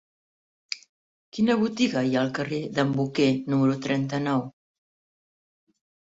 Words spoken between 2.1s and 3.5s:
ha al carrer d'en Boquer